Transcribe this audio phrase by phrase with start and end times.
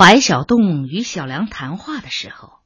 [0.00, 2.60] 白小栋与小梁谈话的时候，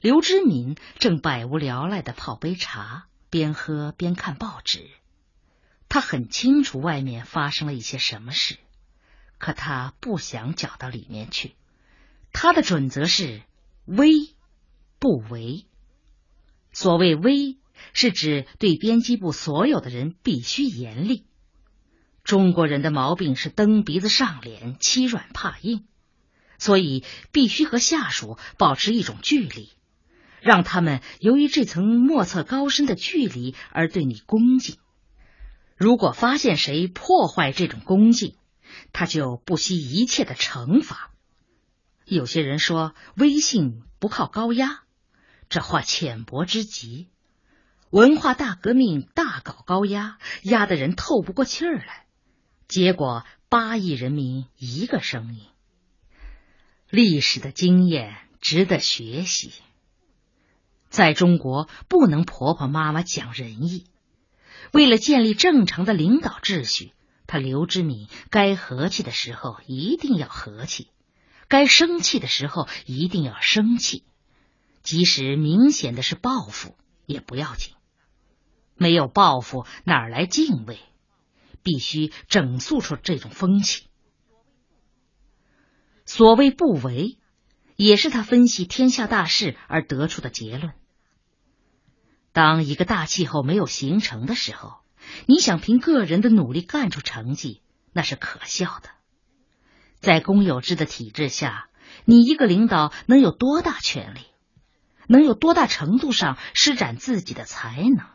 [0.00, 4.90] 刘知敏正百无聊赖的泡杯茶，边喝边看报纸。
[5.88, 8.58] 他很清楚外面发生了一些什么事，
[9.38, 11.54] 可他不想搅到里面去。
[12.32, 13.42] 他的准则是
[13.84, 14.08] 微
[14.98, 15.66] 不为。
[16.72, 17.58] 所谓微，
[17.92, 21.26] 是指对编辑部所有的人必须严厉。
[22.24, 25.86] 中国人的毛病是蹬鼻子上脸、欺软怕硬。
[26.62, 27.02] 所以
[27.32, 29.72] 必须和下属保持一种距离，
[30.40, 34.76] 让他们由于这层莫测高深的距离而对你恭敬。
[35.76, 38.36] 如果发现谁破坏这种恭敬，
[38.92, 41.10] 他就不惜一切的惩罚。
[42.04, 44.82] 有些人说威信不靠高压，
[45.48, 47.08] 这话浅薄之极。
[47.90, 52.06] 文化大革命大搞高压，压得人透不过气儿来，
[52.68, 55.48] 结果八亿人民一个声音。
[56.94, 59.50] 历史的经验值得学习。
[60.90, 63.86] 在中国，不能婆婆妈妈讲仁义。
[64.72, 66.92] 为了建立正常的领导秩序，
[67.26, 70.90] 他刘知敏该和气的时候一定要和气，
[71.48, 74.04] 该生气的时候一定要生气，
[74.82, 77.72] 即使明显的是报复也不要紧。
[78.74, 80.78] 没有报复，哪来敬畏？
[81.62, 83.86] 必须整肃出这种风气。
[86.04, 87.18] 所谓不为，
[87.76, 90.72] 也是他分析天下大势而得出的结论。
[92.32, 94.78] 当一个大气候没有形成的时候，
[95.26, 98.90] 你想凭个人的努力干出成绩，那是可笑的。
[100.00, 101.68] 在公有制的体制下，
[102.04, 104.20] 你一个领导能有多大权力？
[105.08, 108.06] 能有多大程度上施展自己的才能？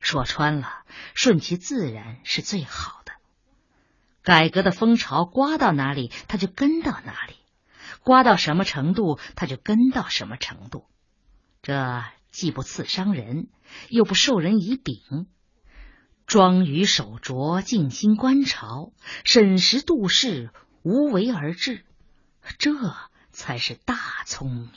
[0.00, 3.11] 说穿了，顺其自然是最好的。
[4.22, 7.34] 改革的风潮刮到哪里，他就跟到哪里；
[8.02, 10.86] 刮到什么程度，他就跟到什么程度。
[11.60, 13.48] 这既不刺伤人，
[13.88, 15.26] 又不受人以柄。
[16.26, 18.92] 庄于守拙，静心观潮，
[19.24, 20.50] 审时度势，
[20.82, 21.84] 无为而治，
[22.58, 22.72] 这
[23.30, 24.70] 才是大聪明。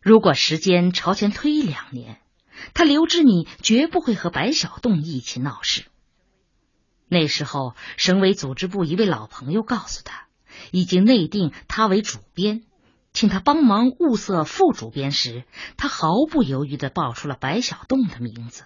[0.00, 2.20] 如果时间朝前推两年，
[2.74, 5.84] 他刘知敏绝不会和白小栋一起闹事。
[7.08, 10.26] 那时候，省委组织部一位老朋友告诉他，
[10.70, 12.64] 已经内定他为主编，
[13.12, 15.44] 请他帮忙物色副主编时，
[15.76, 18.64] 他毫不犹豫的报出了白小栋的名字。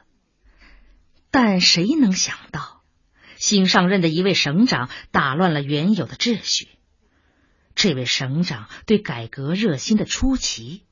[1.31, 2.83] 但谁能想到，
[3.37, 6.69] 新上任的一位省长打乱了原有的秩序。
[7.75, 10.83] 这位省长对改革热心的出奇，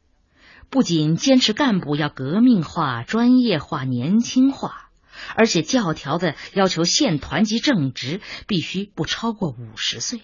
[0.70, 4.89] 不仅坚持干部要革命化、专业化、年轻化。
[5.36, 10.20] 而且教条的要求，县团级正职必须不超过五十岁。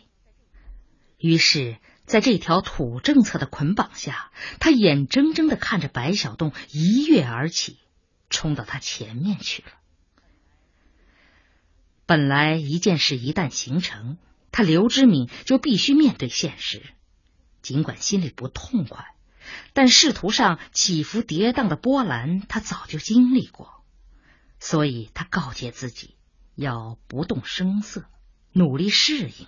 [1.18, 4.30] 于是，在这条土政策的捆绑下，
[4.60, 7.78] 他眼睁睁的看着白小栋一跃而起，
[8.30, 9.68] 冲到他前面去了。
[12.04, 14.18] 本来一件事一旦形成，
[14.52, 16.82] 他刘之敏就必须面对现实，
[17.62, 19.06] 尽管心里不痛快，
[19.72, 23.75] 但仕途上起伏跌宕的波澜，他早就经历过。
[24.58, 26.16] 所以他告诫自己
[26.54, 28.04] 要不动声色，
[28.52, 29.46] 努力适应。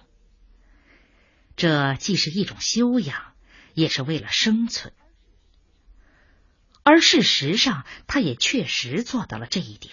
[1.56, 3.32] 这既是一种修养，
[3.74, 4.92] 也是为了生存。
[6.84, 9.92] 而事实上，他也确实做到了这一点。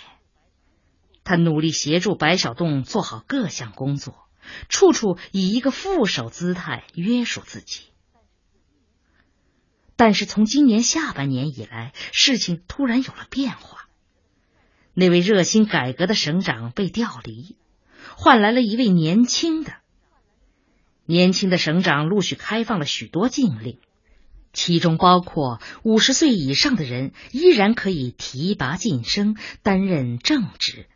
[1.24, 4.30] 他努力协助白小栋做好各项工作，
[4.70, 7.86] 处处以一个副手姿态约束自己。
[9.96, 13.85] 但是从今年下半年以来，事情突然有了变化。
[14.98, 17.58] 那位热心改革的省长被调离，
[18.16, 19.74] 换来了一位年轻的。
[21.06, 23.78] 年轻的省长陆续开放了许多禁令，
[24.54, 30.88] 其中包括五十岁以上的人依然可以提拔晋升，担任正职。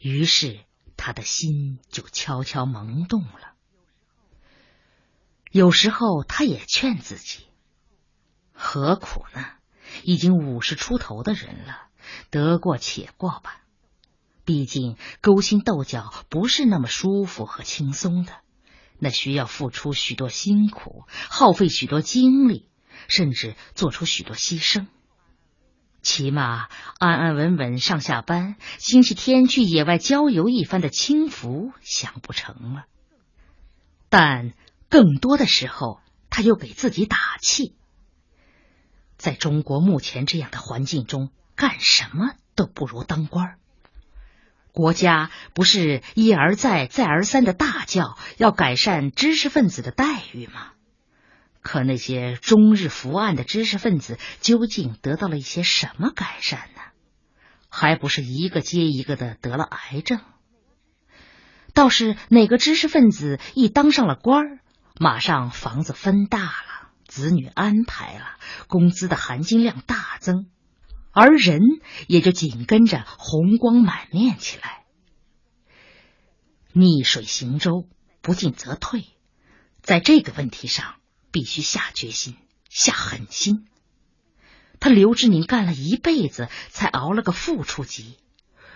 [0.00, 0.60] 于是
[0.96, 3.54] 他的心就悄悄萌动了。
[5.50, 7.40] 有时候他也劝自己：
[8.52, 9.44] 何苦呢？
[10.04, 11.88] 已经五十出头的人了。
[12.30, 13.60] 得过且过吧，
[14.44, 18.32] 毕竟勾心斗角不是那么舒服和轻松的，
[18.98, 22.68] 那需要付出许多辛苦，耗费许多精力，
[23.08, 24.86] 甚至做出许多牺牲。
[26.02, 26.68] 起码
[26.98, 32.84] 安安稳稳上下班，星期天去野外郊游一番的轻浮想不成了。
[34.10, 34.52] 但
[34.90, 37.74] 更多的时候，他又给自己打气，
[39.16, 41.30] 在中国目前这样的环境中。
[41.56, 43.56] 干什么都不如当官
[44.72, 50.72] 国家不是一而再、再而三的大叫要改善知识分子的待遇吗？
[51.62, 56.82] 可那些终日伏案的知识分子究竟得到了一些什么改善呢？
[57.70, 60.20] 还不是一个接一个的得了癌症。
[61.72, 64.58] 倒是哪个知识分子一当上了官儿，
[64.98, 68.26] 马上房子分大了，子女安排了，
[68.66, 70.46] 工资的含金量大增。
[71.14, 71.60] 而人
[72.08, 74.84] 也就紧跟着红光满面起来。
[76.72, 77.88] 逆水行舟，
[78.20, 79.04] 不进则退，
[79.80, 80.96] 在这个问题上
[81.30, 82.36] 必须下决心、
[82.68, 83.68] 下狠心。
[84.80, 88.16] 他刘志明干了一辈子，才熬了个副处级，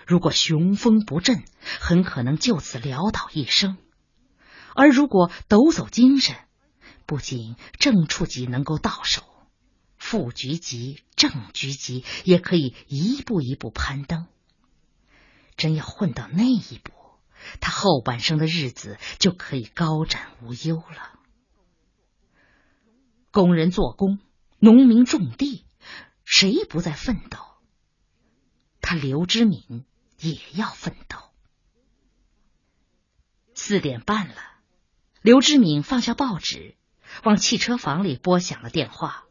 [0.07, 1.43] 如果雄风不振，
[1.81, 3.77] 很可能就此潦倒一生；
[4.77, 6.37] 而如果抖擞精神，
[7.05, 9.25] 不仅正处级能够到手。
[10.09, 14.27] 副局级、正局级也可以一步一步攀登。
[15.55, 16.93] 真要混到那一步，
[17.61, 21.21] 他后半生的日子就可以高枕无忧了。
[23.31, 24.19] 工人做工，
[24.59, 25.67] 农民种地，
[26.25, 27.39] 谁不在奋斗？
[28.81, 29.85] 他刘之敏
[30.21, 31.19] 也要奋斗。
[33.53, 34.37] 四点半了，
[35.21, 36.79] 刘之敏放下报纸，
[37.25, 39.27] 往汽车房里拨响了电话。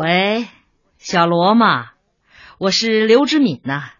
[0.00, 0.48] 喂，
[0.96, 1.90] 小罗嘛，
[2.56, 3.90] 我是刘之敏呐，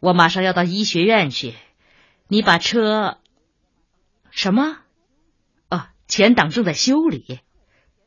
[0.00, 1.54] 我马上要到医学院去，
[2.28, 3.16] 你把车
[4.30, 4.80] 什么？
[5.70, 7.40] 哦，前挡正在修理，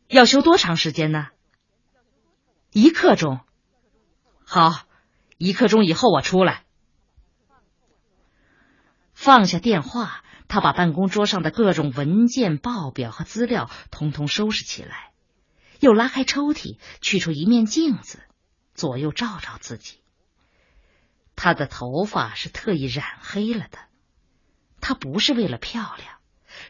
[0.10, 1.30] 要修多长时间呢？
[2.72, 3.40] 一刻钟。
[4.46, 4.84] 好，
[5.40, 6.66] 一刻钟以后我出来。
[9.12, 15.15] 放下电话，他把办公桌上的各种文件、报表和资料通通收拾起来。
[15.86, 18.20] 又拉开抽屉，取出一面镜子，
[18.74, 20.00] 左右照照自己。
[21.36, 23.78] 他的头发是特意染黑了的，
[24.82, 26.18] 他不是为了漂亮，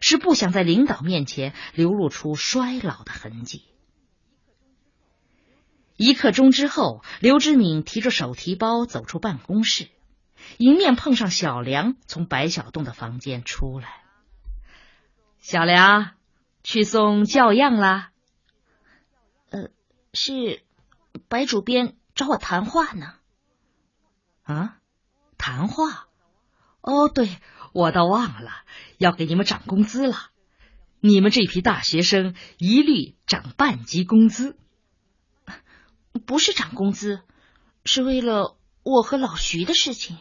[0.02, 3.64] 是不想在领导面前流露出衰老的痕迹。
[5.96, 9.88] 一刻钟之后，刘志敏提着手提包走出办公室，
[10.58, 14.04] 迎面碰上小梁从白小洞的房间出来。
[15.40, 16.16] 小梁，
[16.64, 18.12] 去送教样啦。
[20.16, 20.64] 是
[21.28, 23.14] 白主编找我谈话呢。
[24.44, 24.80] 啊，
[25.38, 26.08] 谈话？
[26.82, 27.40] 哦，对，
[27.74, 28.52] 我倒忘了
[28.98, 30.32] 要给你们涨工资了。
[31.00, 34.58] 你们这批大学生一律涨半级工资。
[36.26, 37.22] 不是涨工资，
[37.84, 40.18] 是为了我和老徐的事情。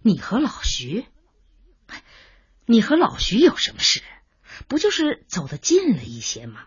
[0.00, 1.06] 你和老徐？
[2.66, 4.02] 你和老徐有什么事？
[4.66, 6.66] 不就是走得近了一些吗？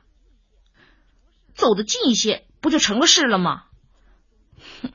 [1.53, 3.65] 走得近一些，不就成了事了吗？
[4.81, 4.91] 哼，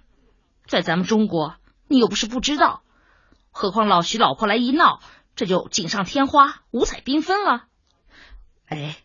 [0.67, 1.57] 在咱们中国，
[1.89, 2.83] 你又不是不知道。
[3.51, 5.01] 何况老徐老婆来一闹，
[5.35, 7.67] 这就锦上添花、五彩缤纷了。
[8.67, 8.99] 哎，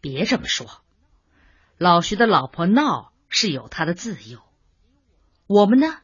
[0.00, 0.66] 别这么说，
[1.78, 4.40] 老徐的老婆闹是有他的自由，
[5.46, 5.96] 我们呢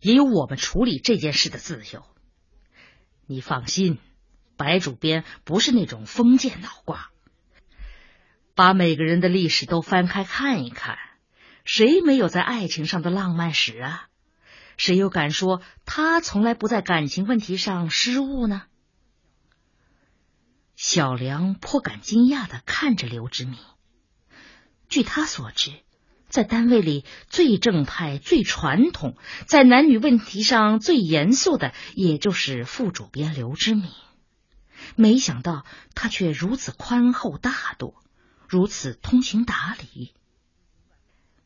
[0.00, 2.04] 也有我们处理这件事的自由。
[3.26, 3.98] 你放心，
[4.56, 7.10] 白主编不是那种封建脑瓜。
[8.54, 10.98] 把每个人的历史都翻开看一看，
[11.64, 14.08] 谁没有在爱情上的浪漫史啊？
[14.76, 18.62] 谁又敢说他从来不在感情问题上失误呢？
[20.76, 23.58] 小梁颇感惊讶的看着刘志敏。
[24.88, 25.72] 据他所知，
[26.28, 33.90] 在单位里最正派、最传统，在男女问题上最严肃的，也就是副主编刘志敏。
[34.96, 37.94] 没想到他却如此宽厚大度。
[38.48, 40.12] 如此通情达理，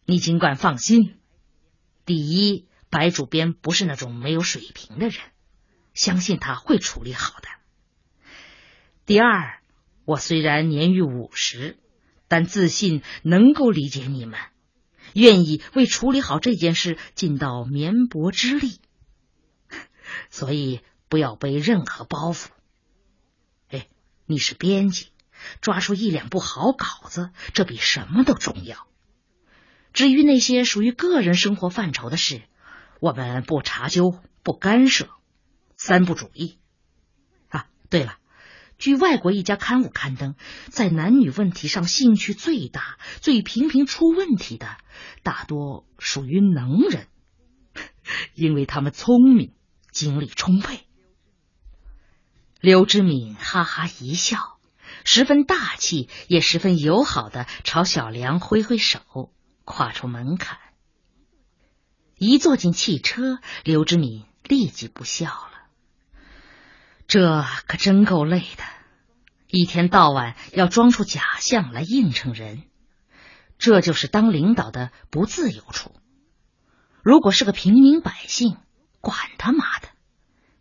[0.05, 1.17] 你尽管放心。
[2.05, 5.21] 第一，白主编不是那种没有水平的人，
[5.95, 7.49] 相信他会处理好的。
[9.05, 9.61] 第二，
[10.05, 11.79] 我虽然年逾五十，
[12.29, 14.39] 但自信能够理解你们，
[15.15, 18.81] 愿意为处理好这件事尽到绵薄之力，
[20.31, 22.49] 所以不要背任何包袱。
[23.69, 23.89] 哎，
[24.27, 25.09] 你是编辑。
[25.61, 28.87] 抓出一两部好稿子，这比什么都重要。
[29.93, 32.43] 至于那些属于个人生活范畴的事，
[33.01, 35.09] 我们不查究、不干涉，
[35.77, 36.59] 三不主义。
[37.49, 38.17] 啊，对了，
[38.77, 40.35] 据外国一家刊物刊登，
[40.69, 44.77] 在男女问题上兴趣最大、最频频出问题的，
[45.23, 47.09] 大多属于能人，
[48.35, 49.55] 因为他们聪明、
[49.91, 50.81] 精力充沛。
[52.61, 54.58] 刘志敏哈哈一笑。
[55.05, 59.33] 十分大气，也十分友好的朝小梁挥挥手，
[59.65, 60.59] 跨出门槛。
[62.17, 65.53] 一坐进汽车，刘志敏立即不笑了。
[67.07, 68.65] 这可真够累的，
[69.47, 72.65] 一天到晚要装出假象来应承人，
[73.59, 75.95] 这就是当领导的不自由处。
[77.03, 78.57] 如果是个平民百姓，
[79.01, 79.89] 管他妈的，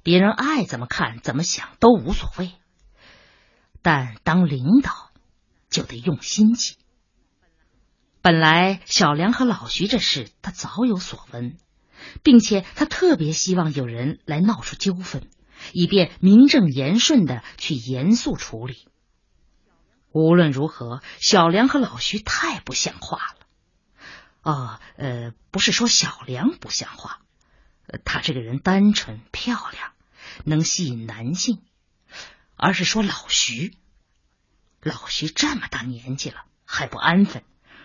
[0.04, 2.54] 别人爱怎么看怎么想都无所谓。
[3.88, 5.12] 但当领导
[5.70, 6.76] 就得用心机。
[8.22, 11.56] 本来小梁和老徐这事他早有所闻，
[12.22, 15.30] 并且他特别希望有人来闹出纠纷，
[15.72, 18.90] 以便名正言顺的去严肃处理。
[20.12, 23.48] 无论如何，小梁和老徐太不像话了。
[24.42, 27.22] 哦，呃，不是说小梁不像话，
[28.04, 29.94] 他这个人单纯漂亮，
[30.44, 31.62] 能吸引男性，
[32.58, 33.78] 而是说老徐，
[34.82, 37.44] 老徐这么大年纪了还不安分，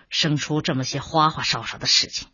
[0.09, 2.29] 生出这么些花花哨哨的事情。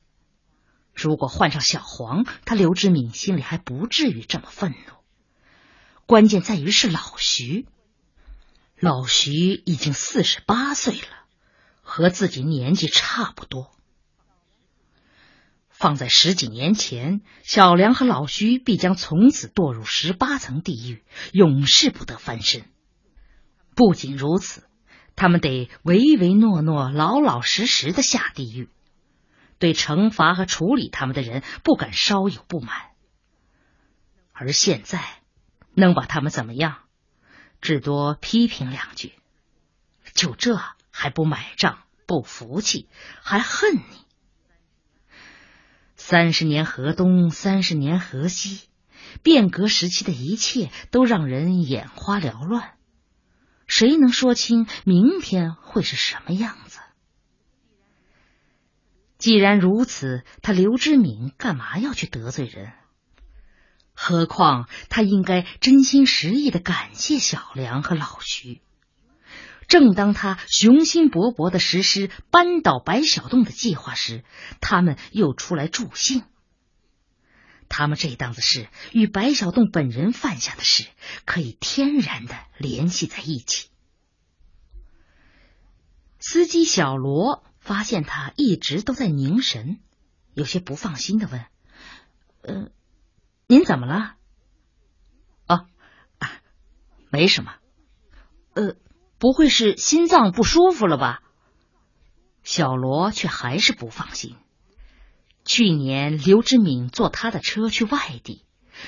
[0.95, 4.95] 如果换上小黄，他刘志敏心里还不至于这么愤怒。
[6.07, 7.67] 关键在于是老徐，
[8.79, 11.25] 老徐已经四十八岁了，
[11.83, 13.78] 和自己年纪差不多。
[15.79, 22.65] 放在十几年前，小梁和老徐必将从此堕入十八层地狱，永世不得翻身。
[23.77, 24.65] 不仅如此，
[25.15, 28.69] 他们得唯唯诺诺、老老实实的下地狱，
[29.61, 32.89] 对惩罚和处理他们的人不敢稍有不满。
[34.33, 35.01] 而现在，
[35.75, 36.79] 能把他们怎么样？
[37.61, 39.13] 至多批评两句，
[40.13, 42.89] 就这还不买账、不服气，
[43.23, 44.08] 还恨你。
[46.11, 48.63] 三十年河东，三十年河西，
[49.23, 52.79] 变革时期的一切都让人眼花缭乱。
[53.67, 56.79] 谁能说清明天会是什么样子？
[59.19, 62.73] 既然如此，他刘知敏干嘛要去得罪人？
[63.93, 68.63] 何况他应该真心实意的感谢小梁和老徐。
[69.69, 74.25] 正当他雄心勃勃的实施扳倒白小洞的计划时，
[74.63, 76.25] 他们又出来助兴。
[77.69, 80.87] 他们这档子事与白小洞本人犯下的事
[81.27, 83.69] 可以天然的联系在一起。
[86.19, 89.79] 司机小罗发现他一直都在凝神，
[90.33, 91.45] 有些不放心的问
[92.41, 92.71] ：“呃，
[93.47, 94.17] 您怎么了
[95.47, 95.67] ？”“哦
[96.19, 96.41] 啊，
[97.11, 97.55] 没什么。
[98.57, 98.75] ”“呃。”
[99.19, 101.23] 不会是心脏不舒服了吧？
[102.45, 104.37] 小罗却还是不放心。
[105.45, 108.45] 去年刘志敏坐他的车去外地，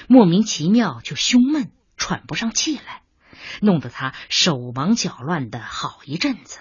[0.06, 3.02] 莫名其妙就胸闷，喘不上气来，
[3.60, 6.60] 弄得他手忙脚乱的好一阵子。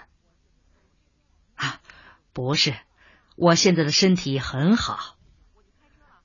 [1.55, 1.81] 啊，
[2.33, 2.75] 不是，
[3.35, 5.15] 我现在的身体很好。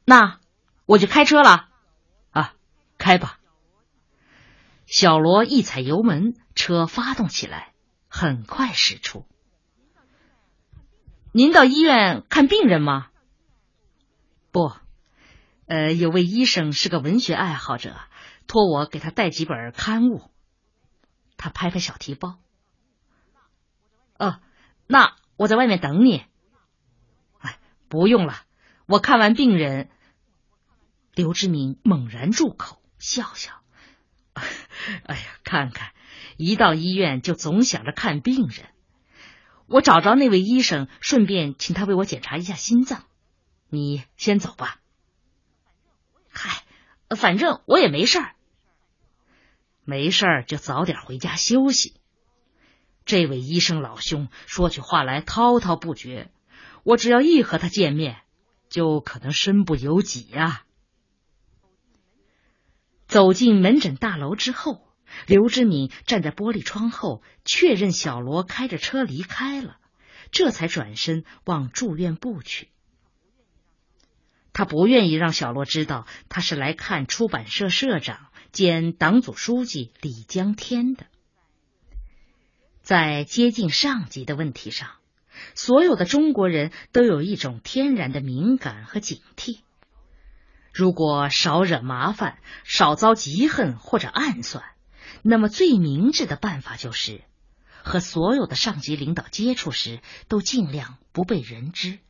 [0.05, 0.39] 那
[0.87, 1.69] 我就开车了。
[2.31, 2.55] 啊，
[2.97, 3.39] 开吧。
[4.87, 6.35] 小罗一踩油门。
[6.57, 7.75] 车发动起来，
[8.07, 9.27] 很快驶出。
[11.33, 13.09] 您到医院看病人吗？
[14.53, 14.73] 不，
[15.67, 17.97] 呃，有位医生是个文学爱好者，
[18.47, 20.31] 托我给他带几本刊物。
[21.37, 22.39] 他拍拍小提包。
[24.17, 24.39] 哦，
[24.87, 26.25] 那我在外面等你。
[27.41, 28.37] 哎，不用了，
[28.87, 29.91] 我看完病人。
[31.15, 33.64] 刘志明猛然住口，笑笑。
[35.07, 35.93] 哎呀，看看。
[36.37, 38.67] 一到医院就总想着看病人，
[39.67, 43.05] 我找着那位医生，顺便请他为我检查一下心脏。
[43.69, 44.81] 你先走吧。
[46.29, 46.65] 嗨，
[47.17, 48.35] 反正我也没事儿，
[49.85, 51.95] 没事儿就早点回家休息。
[53.05, 56.33] 这位医生老兄说起话来滔滔不绝，
[56.83, 58.17] 我只要一和他见面，
[58.69, 60.64] 就可能身不由己呀。
[63.07, 64.83] 走进门诊大楼之后。
[65.29, 69.77] 刘志敏站在玻璃窗后，确认小罗开着车离开了，
[70.33, 72.69] 这才转身往住院部去。
[74.53, 81.07] 他不愿意让小罗知道他是来看出版社社长兼党组书记李江天的。
[82.83, 84.91] 在接近上级的问题上，
[85.55, 89.61] 所有的中国人都有一种天然的敏感和警惕。
[90.75, 94.65] 如果少惹麻烦，少遭嫉恨或者暗算。
[95.23, 97.23] 那么最明智的办法就是，
[97.85, 102.01] 和所有的上级领导接触时都尽量不被人知。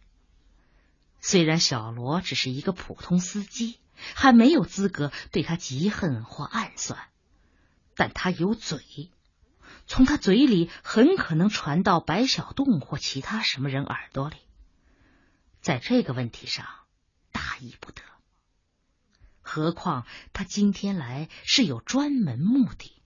[1.20, 3.78] 虽然小罗只是一个普通司机，
[4.14, 6.98] 还没有资格对他嫉恨或暗算，
[7.94, 9.10] 但他有嘴，
[9.86, 14.36] 从他嘴里很可能传到白小洞或其他什么人耳朵里。
[15.60, 16.66] 在这个问题上，
[17.30, 18.00] 大意不得。
[19.54, 23.00] 何况他今天来是有专门目的。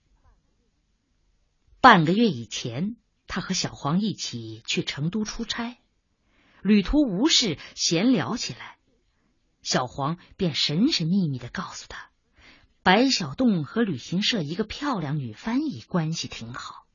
[1.79, 2.95] 半个月以前，
[3.27, 5.77] 他和小黄一起去成都出差，
[6.63, 8.79] 旅途无事，闲聊起来，
[9.61, 12.09] 小黄便神神秘秘的告诉他，
[12.81, 16.87] 白小洞和旅行社一个漂亮女翻译关系挺好，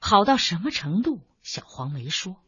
[0.00, 2.42] 好到什么程度，小黄没说。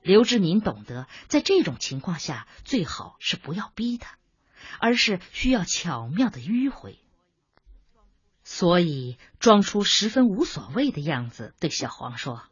[0.00, 4.16] 刘志民懂得，在这种情况下，最好是不要逼他，
[4.78, 6.98] 而是需要巧妙的迂回。
[8.42, 12.42] 所以，装出十分无所谓的样子，对小黄说：“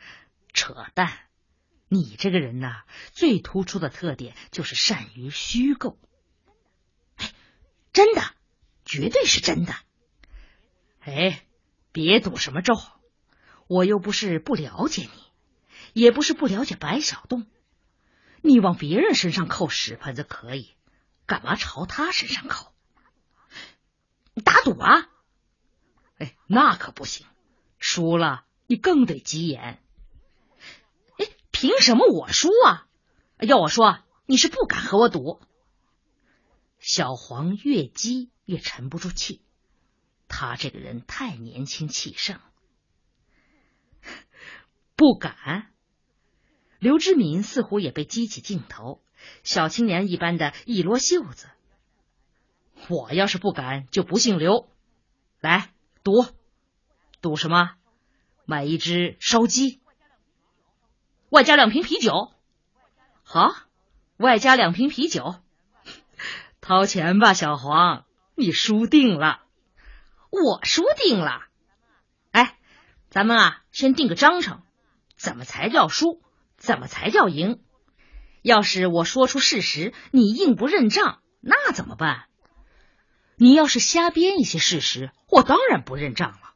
[0.52, 1.18] 扯淡！
[1.88, 5.98] 你这个人呐，最突出的特点就是善于虚构。
[7.16, 7.32] 哎，
[7.92, 8.22] 真的，
[8.84, 9.74] 绝对是真的。
[11.00, 11.44] 哎，
[11.92, 12.74] 别赌什么咒，
[13.66, 15.24] 我又不是不了解你。”
[15.92, 17.46] 也不是不了解白小洞，
[18.42, 20.74] 你往别人身上扣屎盆子可以，
[21.26, 22.72] 干嘛朝他身上扣？
[24.44, 25.08] 打赌啊！
[26.18, 27.26] 哎，那可不行，
[27.78, 29.82] 输了你更得急眼。
[31.18, 32.88] 哎，凭什么我输啊？
[33.38, 35.40] 要我说，你是不敢和我赌。
[36.78, 39.44] 小黄越激越沉不住气，
[40.28, 42.40] 他这个人太年轻气盛，
[44.96, 45.72] 不敢。
[46.78, 49.03] 刘知敏似乎也被激起劲头，
[49.42, 51.48] 小青年一般的一摞袖子。
[52.88, 54.68] 我要是不敢，就不姓刘。
[55.40, 55.70] 来
[56.02, 56.26] 赌，
[57.20, 57.76] 赌什么？
[58.44, 59.80] 买一只烧鸡，
[61.30, 62.32] 外加两瓶啤酒。
[63.22, 63.54] 好，
[64.18, 65.36] 外加两瓶啤酒。
[66.60, 68.04] 掏钱吧，小黄，
[68.34, 69.40] 你输定了。
[70.30, 71.42] 我输定了。
[72.32, 72.58] 哎，
[73.08, 74.62] 咱们啊，先定个章程，
[75.16, 76.22] 怎么才叫输？
[76.58, 77.63] 怎么才叫赢？
[78.44, 82.26] 要是我说出事实，你硬不认账，那怎么办？
[83.36, 86.52] 你要是瞎编一些事实，我当然不认账了。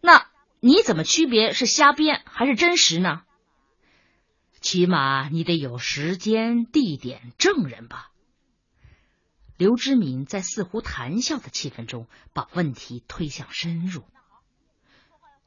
[0.00, 0.26] 那
[0.60, 3.24] 你怎么区别是瞎编还是真实呢？
[4.62, 8.10] 起码你得有时间、地点、证人吧？
[9.58, 14.02] 刘知敏在似乎谈笑的气氛中，把问题推向深入。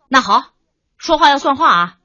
[0.10, 0.54] 那好，
[0.96, 2.00] 说话要算话啊！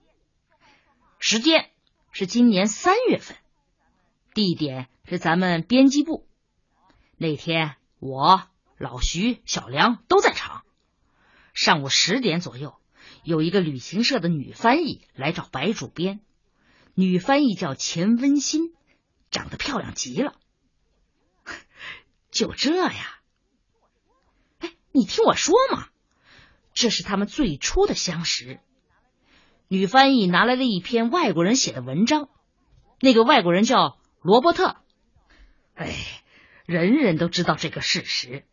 [1.18, 1.70] 时间
[2.12, 3.38] 是今年三月份，
[4.34, 6.28] 地点是咱们编辑部。
[7.16, 8.42] 那天我、
[8.76, 10.62] 老徐、小梁都在场。
[11.54, 12.76] 上午十点左右，
[13.24, 16.20] 有一个旅行社的女翻译来找白主编。
[16.94, 18.74] 女翻译叫钱温馨，
[19.30, 20.38] 长得漂亮极了。
[22.30, 23.20] 就这呀？
[24.58, 25.88] 哎，你听我说嘛，
[26.74, 28.60] 这是他们最初的相识。
[29.72, 32.28] 女翻译拿来了一篇外国人写的文章，
[33.00, 34.76] 那个外国人叫罗伯特。
[35.72, 35.96] 哎，
[36.66, 38.44] 人人都知道这个事实。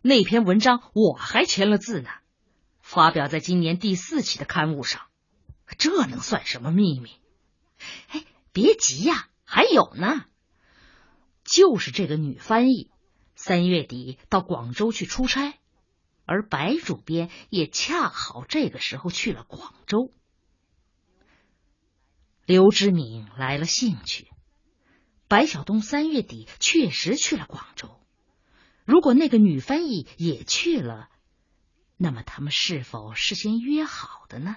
[0.00, 2.08] 那篇文章我还签了字呢，
[2.82, 5.02] 发表在今年第四期的刊物上。
[5.76, 7.10] 这能算什么秘密？
[8.10, 10.24] 哎，别急呀，还有呢。
[11.42, 12.92] 就是这个女翻译，
[13.34, 15.54] 三月底到广州去出差，
[16.26, 20.12] 而白主编也恰好这个时候去了广州。
[22.50, 24.28] 刘知敏来了兴趣，
[25.28, 28.00] 白晓东三月底确实去了广州。
[28.84, 31.08] 如果那个女翻译也去了，
[31.96, 34.56] 那么他们是否事先约好的呢？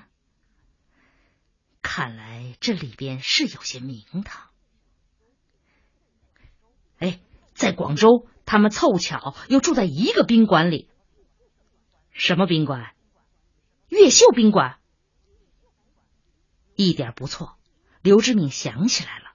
[1.83, 4.49] 看来这里边是有些名堂。
[6.97, 7.21] 哎，
[7.53, 10.89] 在广州，他们凑巧又住在一个宾馆里。
[12.09, 12.95] 什么宾馆？
[13.87, 14.79] 越秀宾馆。
[16.73, 17.55] 一点不错。
[18.03, 19.31] 刘志敏想起来了，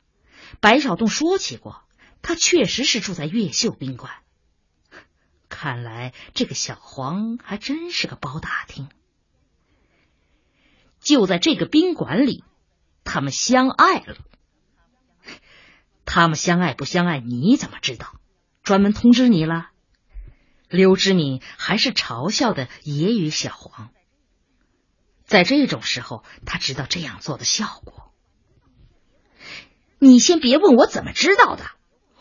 [0.61, 1.83] 白小洞说起过，
[2.21, 4.13] 他确实是住在越秀宾馆。
[5.49, 8.91] 看来这个小黄还真是个包打听。
[11.01, 12.45] 就在这个宾馆里，
[13.05, 14.17] 他们相爱了。
[16.05, 18.17] 他们相爱不相爱，你怎么知道？
[18.63, 19.71] 专门通知你了？
[20.69, 23.89] 刘志敏还是嘲笑的揶揄小黄。
[25.25, 28.08] 在这种时候，他知道这样做的效果。
[29.99, 31.65] 你先别问我怎么知道的，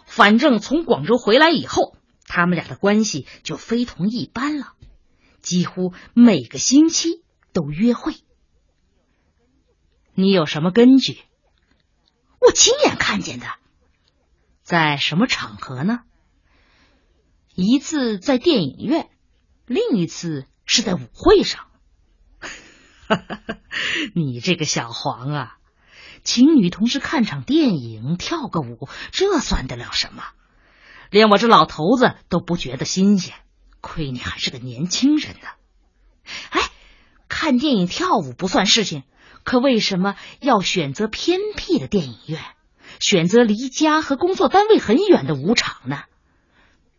[0.05, 4.73] 反正从广州回来以后，他们俩的关系就非同一般了，
[5.41, 8.15] 几乎每个星期都约会。
[10.13, 11.19] 你有什么根据？
[12.39, 13.45] 我亲眼看见的。
[14.63, 15.99] 在什么场合呢？
[17.55, 19.09] 一次在电影院，
[19.65, 21.67] 另一次是在舞会上。
[24.13, 25.56] 你这个小黄啊！
[26.27, 30.25] 请女同事看场电影、跳个舞，这算得了什么？
[31.09, 33.33] 连我这老头子都不觉得新鲜，
[33.79, 35.47] 亏你还是个年轻人呢。
[36.49, 36.69] 哎，
[37.29, 39.03] 看电影、跳舞不算事情，
[39.45, 42.43] 可为什么要选择偏僻的电影院，
[42.99, 46.03] 选择离家和工作单位很远的舞场呢？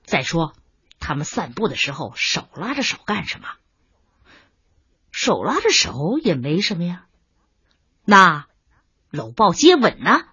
[0.04, 0.54] 再说，
[1.00, 3.48] 他们散步的时候手拉着手干什么？
[5.12, 7.04] 手拉着手也没什么呀。
[8.06, 8.46] 那
[9.10, 10.28] 搂抱接吻呢？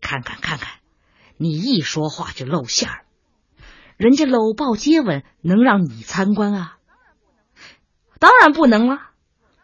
[0.00, 0.80] 看看看看。
[1.38, 3.04] 你一说话就露馅儿，
[3.98, 6.78] 人家搂抱接吻能让你参观啊？
[8.18, 9.10] 当然不能了。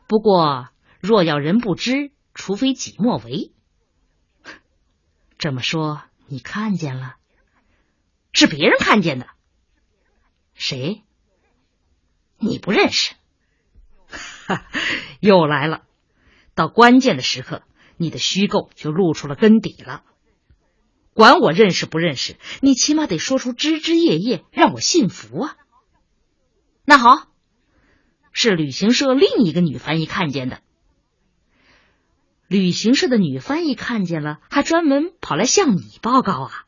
[0.07, 0.69] 不过
[1.01, 3.53] 若要人不知，除非己莫为。
[5.39, 7.17] 这么说，你看见了？
[8.33, 9.27] 是别人看见的。
[10.55, 11.03] 谁？
[12.37, 13.15] 你不认识？
[14.47, 14.67] 哈，
[15.21, 15.85] 又来了。
[16.55, 17.63] 到关键的时刻，
[17.97, 20.03] 你的虚构就露出了根底了。
[21.15, 25.57] 管我认识不认识，你起码得说出枝枝叶叶，让我信服啊！
[26.85, 27.29] 那好，
[28.33, 30.61] 是旅行社另一个女翻译看见的。
[32.49, 36.65] 旅行社的女翻译看见了，还专门跑来向你报告啊？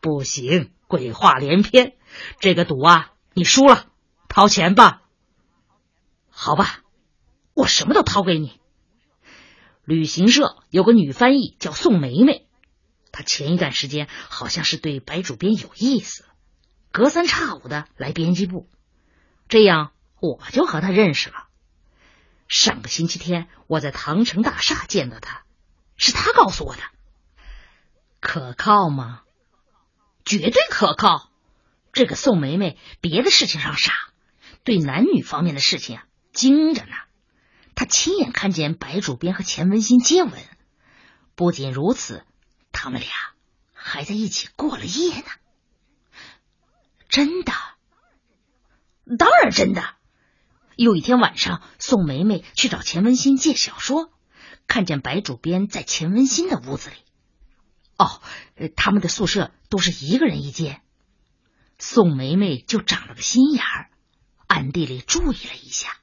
[0.00, 1.96] 不行，鬼话连篇，
[2.40, 3.86] 这个赌啊，你输了，
[4.28, 5.02] 掏钱吧。
[6.30, 6.80] 好吧，
[7.54, 8.57] 我什么都掏给你。
[9.88, 12.46] 旅行社有个女翻译叫宋梅梅。
[13.10, 16.26] 她前一段时间好像是对白主编有意思，
[16.92, 18.68] 隔三差五的来编辑部，
[19.48, 21.46] 这样我就和她认识了。
[22.48, 25.44] 上个星期天我在唐城大厦见到她，
[25.96, 26.82] 是她告诉我的。
[28.20, 29.22] 可靠吗？
[30.22, 31.30] 绝对可靠。
[31.94, 33.94] 这个宋梅梅别的事情上傻，
[34.64, 36.94] 对男女方面的事情啊精着呢。
[37.88, 40.32] 亲眼看见白主编和钱文新接吻，
[41.34, 42.24] 不仅如此。
[42.70, 43.10] 他们俩
[43.72, 45.26] 还在一起过了夜呢，
[47.08, 47.52] 真的，
[49.18, 49.96] 当然真的。
[50.76, 54.12] 有一天晚上，宋梅梅去找钱文新借小说，
[54.68, 56.96] 看见白主编在钱文新的屋子里。
[57.96, 58.22] 哦，
[58.76, 60.82] 他们的宿舍都是一个人一间。
[61.80, 63.90] 宋梅梅就长了个心眼儿，
[64.46, 65.96] 暗地里注意了一下。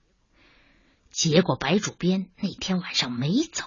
[1.16, 3.64] 结果白主编那天晚上没走，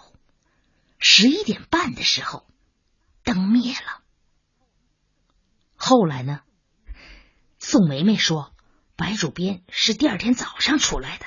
[0.98, 2.46] 十一点半的时候。
[3.24, 4.02] 灯灭了。
[5.74, 6.42] 后来呢？
[7.58, 8.52] 宋梅梅说，
[8.96, 11.24] 白主编是第二天早上出来的。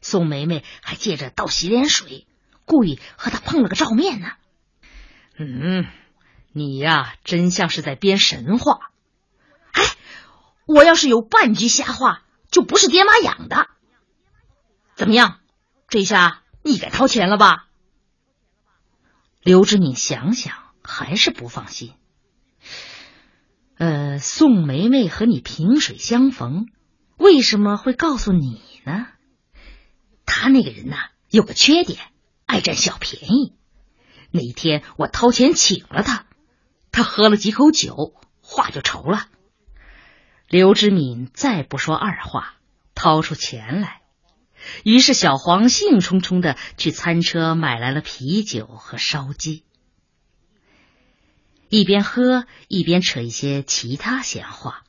[0.00, 2.28] 宋梅梅还借着倒洗脸水，
[2.64, 4.28] 故意和他碰了个照面呢。
[5.38, 5.88] 嗯，
[6.52, 8.92] 你呀，真像是在编神话。
[9.72, 9.82] 哎，
[10.66, 13.68] 我要是有半句瞎话，就不是爹妈养的。
[14.94, 15.40] 怎么样？
[15.88, 17.68] 这下你该掏钱了吧？
[19.42, 20.62] 刘志敏想想。
[20.84, 21.94] 还是不放心。
[23.76, 26.66] 呃，宋梅梅和你萍水相逢，
[27.16, 29.06] 为什么会告诉你呢？
[30.26, 30.96] 他那个人呐，
[31.30, 32.00] 有个缺点，
[32.46, 33.54] 爱占小便宜。
[34.32, 36.26] 那一天我掏钱请了他，
[36.90, 39.28] 他喝了几口酒，话就稠了。
[40.48, 42.56] 刘知敏再不说二话，
[42.96, 44.01] 掏出钱来。
[44.84, 49.64] 于是小黄兴冲冲的去餐车买来了啤酒和烧鸡。
[51.68, 54.84] 一边喝一边扯一些其他闲话，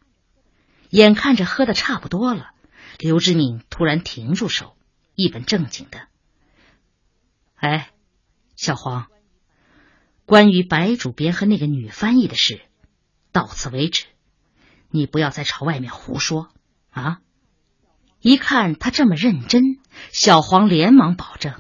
[0.90, 2.52] 眼看着喝的差不多了，
[3.00, 4.76] 刘志敏突然停住手，
[5.16, 6.08] 一本正经的
[7.56, 7.92] ：“哎，
[8.58, 9.08] 小黄，
[10.26, 12.62] 关于白主编和那个女翻译的事，
[13.32, 14.06] 到此为止，
[14.90, 16.50] 你不要再朝外面胡说
[16.90, 17.22] 啊！”
[18.24, 19.80] 一看他这么认真，
[20.14, 21.54] 小黄连忙保证：“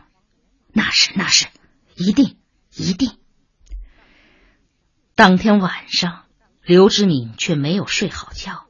[0.71, 1.47] 那是那是，
[1.95, 2.37] 一定
[2.73, 3.17] 一定。”
[5.13, 6.23] 当天晚上，
[6.63, 8.65] 刘志敏却没有睡好觉。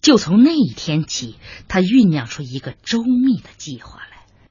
[0.00, 1.36] 就从那一天起，
[1.68, 4.17] 他酝酿出一个周密的计划来。